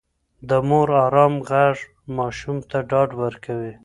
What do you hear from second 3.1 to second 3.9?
ورکوي.